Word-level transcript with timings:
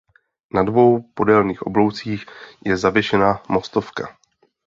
Na 0.53 0.63
dvou 0.63 1.01
podélných 1.13 1.61
obloucích 1.61 2.25
je 2.65 2.77
zavěšena 2.77 3.43
mostovka. 3.49 4.17